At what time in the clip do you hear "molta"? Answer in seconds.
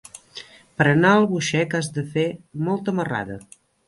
2.69-2.95